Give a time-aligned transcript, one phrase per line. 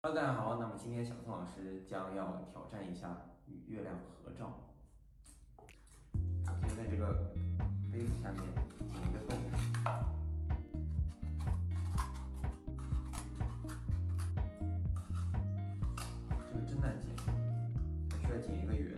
[0.00, 0.56] Hello，大家好。
[0.60, 3.16] 那么今天小宋老师将要挑战一下
[3.46, 4.56] 与月亮合照。
[6.60, 7.32] 先在这个
[7.90, 8.40] 杯子下面
[8.92, 9.36] 剪一个洞。
[16.52, 17.10] 这个真难剪，
[18.12, 18.96] 还需要剪一个圆，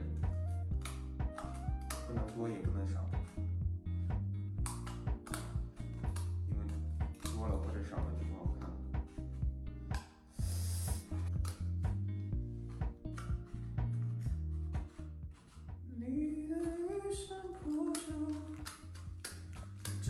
[2.07, 3.01] 不能多也不能少。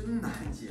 [0.01, 0.69] 真难减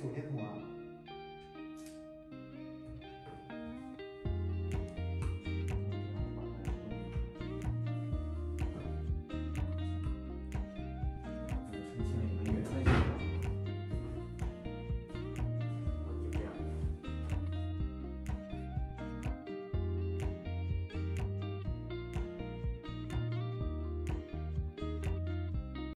[0.00, 0.77] 手电筒啊